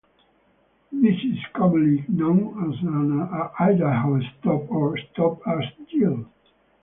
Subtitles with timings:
[0.91, 3.21] This is commonly known as an
[3.59, 6.25] "Idaho stop" or "stop-as-yield".